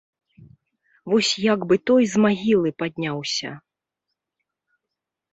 Вось 1.13 1.33
як 1.53 1.65
бы 1.71 1.75
той 1.89 2.03
з 2.13 2.21
магілы 2.23 2.69
падняўся. 2.81 3.51